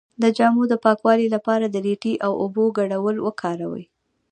د 0.21 0.23
جامو 0.37 0.63
د 0.69 0.73
پاکوالي 0.85 1.27
لپاره 1.35 1.65
د 1.67 1.75
ریټې 1.85 2.13
او 2.25 2.31
اوبو 2.43 2.63
ګډول 2.77 3.15
وکاروئ 3.25 3.83